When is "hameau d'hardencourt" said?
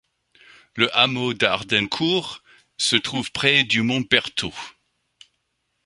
0.97-2.41